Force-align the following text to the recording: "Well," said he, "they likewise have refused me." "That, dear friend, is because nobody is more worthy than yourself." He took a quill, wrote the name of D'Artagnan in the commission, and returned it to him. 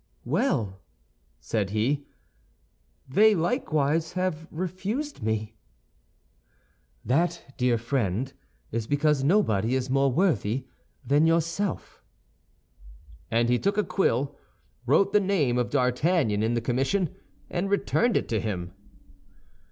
"Well," 0.25 0.81
said 1.39 1.69
he, 1.69 2.07
"they 3.07 3.35
likewise 3.35 4.13
have 4.13 4.47
refused 4.49 5.21
me." 5.21 5.53
"That, 7.05 7.53
dear 7.55 7.77
friend, 7.77 8.33
is 8.71 8.87
because 8.87 9.23
nobody 9.23 9.75
is 9.75 9.91
more 9.91 10.11
worthy 10.11 10.65
than 11.05 11.27
yourself." 11.27 12.01
He 13.29 13.59
took 13.59 13.77
a 13.77 13.83
quill, 13.83 14.35
wrote 14.87 15.13
the 15.13 15.19
name 15.19 15.59
of 15.59 15.69
D'Artagnan 15.69 16.41
in 16.41 16.55
the 16.55 16.61
commission, 16.61 17.15
and 17.47 17.69
returned 17.69 18.17
it 18.17 18.27
to 18.29 18.39
him. 18.39 18.73